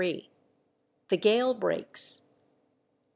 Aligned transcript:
THE 1.09 1.17
GALE 1.17 1.53
BREAKS. 1.53 2.29